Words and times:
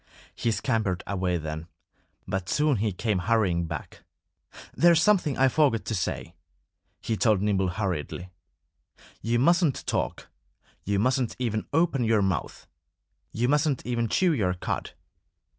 He 0.33 0.49
scampered 0.49 1.03
away 1.05 1.37
then. 1.37 1.67
But 2.27 2.49
soon 2.49 2.77
he 2.77 2.91
came 2.91 3.19
hurrying 3.19 3.67
back. 3.67 4.01
"There's 4.73 4.99
something 4.99 5.37
I 5.37 5.47
forgot 5.47 5.85
to 5.85 5.93
say," 5.93 6.33
he 7.01 7.15
told 7.15 7.39
Nimble 7.39 7.67
hurriedly. 7.67 8.31
"You 9.21 9.37
mustn't 9.37 9.85
talk. 9.85 10.27
You 10.85 10.97
mustn't 10.97 11.35
even 11.37 11.67
open 11.71 12.03
your 12.03 12.23
mouth. 12.23 12.65
You 13.31 13.47
mustn't 13.47 13.85
even 13.85 14.07
chew 14.09 14.33
your 14.33 14.55
cud." 14.55 14.93